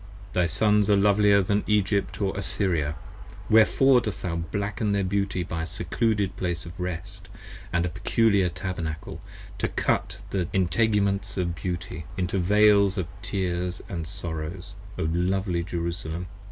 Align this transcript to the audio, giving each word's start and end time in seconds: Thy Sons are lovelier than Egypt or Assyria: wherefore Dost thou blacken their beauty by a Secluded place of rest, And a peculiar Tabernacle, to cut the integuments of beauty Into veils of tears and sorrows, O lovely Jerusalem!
Thy 0.33 0.47
Sons 0.47 0.89
are 0.89 0.95
lovelier 0.97 1.43
than 1.43 1.63
Egypt 1.67 2.19
or 2.19 2.35
Assyria: 2.35 2.95
wherefore 3.51 4.01
Dost 4.01 4.23
thou 4.23 4.35
blacken 4.35 4.93
their 4.93 5.03
beauty 5.03 5.43
by 5.43 5.61
a 5.61 5.65
Secluded 5.67 6.35
place 6.35 6.65
of 6.65 6.79
rest, 6.79 7.29
And 7.71 7.85
a 7.85 7.89
peculiar 7.89 8.49
Tabernacle, 8.49 9.21
to 9.59 9.67
cut 9.67 10.17
the 10.31 10.47
integuments 10.53 11.37
of 11.37 11.53
beauty 11.53 12.05
Into 12.17 12.39
veils 12.39 12.97
of 12.97 13.05
tears 13.21 13.79
and 13.87 14.07
sorrows, 14.07 14.73
O 14.97 15.03
lovely 15.03 15.63
Jerusalem! 15.63 16.25